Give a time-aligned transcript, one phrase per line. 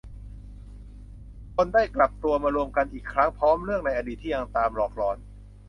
[1.55, 2.11] คนได้กลับ
[2.43, 5.17] มารวมตัวกันอีกครั้งพร้อมเรื่องในอดีตที่ยังตามหลอกหลอน